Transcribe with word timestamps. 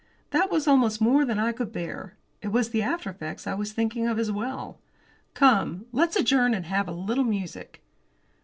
That 0.31 0.49
was 0.49 0.67
almost 0.67 0.99
more 0.99 1.25
than 1.25 1.37
I 1.37 1.51
could 1.51 1.71
bear; 1.71 2.15
it 2.41 2.47
was 2.47 2.71
the 2.71 2.81
after 2.81 3.11
effects 3.11 3.45
I 3.45 3.53
was 3.53 3.71
thinking 3.71 4.07
of 4.07 4.17
as 4.17 4.31
well. 4.31 4.79
"Come, 5.35 5.85
let's 5.91 6.15
adjourn 6.15 6.55
and 6.55 6.65
have 6.65 6.87
a 6.87 6.91
little 6.91 7.23
music." 7.23 7.83